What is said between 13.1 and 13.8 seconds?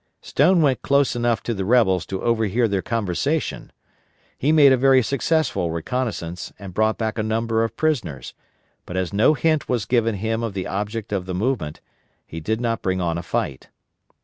a fight.